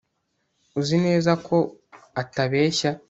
[0.79, 1.57] Uzi neza ko
[2.21, 2.89] atabeshya